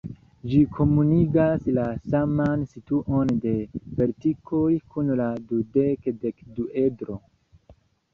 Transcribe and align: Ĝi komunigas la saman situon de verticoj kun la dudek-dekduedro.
Ĝi 0.51 0.59
komunigas 0.75 1.65
la 1.77 1.83
saman 2.13 2.63
situon 2.71 3.33
de 3.43 3.53
verticoj 3.99 4.65
kun 4.95 5.13
la 5.21 5.29
dudek-dekduedro. 5.53 7.19